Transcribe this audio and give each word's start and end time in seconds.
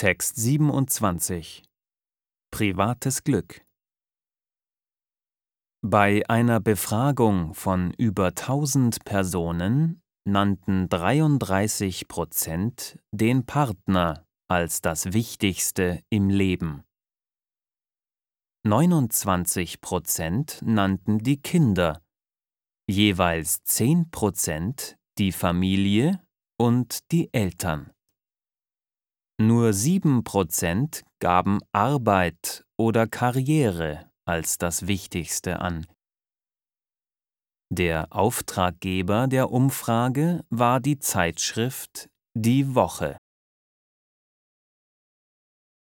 Text 0.00 0.36
27 0.36 1.62
Privates 2.50 3.22
Glück 3.22 3.60
Bei 5.82 6.22
einer 6.26 6.58
Befragung 6.58 7.52
von 7.52 7.92
über 7.98 8.28
1000 8.28 9.04
Personen 9.04 10.00
nannten 10.26 10.88
33 10.88 12.08
Prozent 12.08 12.98
den 13.12 13.44
Partner 13.44 14.24
als 14.48 14.80
das 14.80 15.12
Wichtigste 15.12 16.02
im 16.08 16.30
Leben. 16.30 16.82
29 18.66 19.82
Prozent 19.82 20.62
nannten 20.62 21.18
die 21.18 21.42
Kinder, 21.42 22.00
jeweils 22.88 23.64
10 23.64 24.10
Prozent 24.10 24.96
die 25.18 25.32
Familie 25.32 26.24
und 26.58 27.12
die 27.12 27.28
Eltern. 27.34 27.92
Nur 29.60 29.74
7 29.74 30.24
Prozent 30.24 31.02
gaben 31.18 31.58
Arbeit 31.70 32.64
oder 32.78 33.06
Karriere 33.06 34.10
als 34.24 34.56
das 34.56 34.86
Wichtigste 34.86 35.60
an. 35.60 35.86
Der 37.68 38.06
Auftraggeber 38.08 39.26
der 39.26 39.50
Umfrage 39.50 40.46
war 40.48 40.80
die 40.80 40.98
Zeitschrift 40.98 42.08
Die 42.34 42.74
Woche. 42.74 43.18